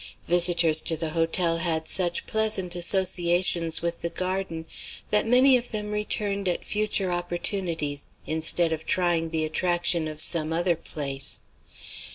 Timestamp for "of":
5.57-5.69, 8.73-8.83, 10.07-10.19